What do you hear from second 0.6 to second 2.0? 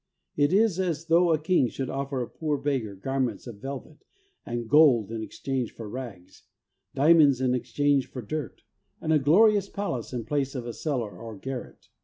as though a king should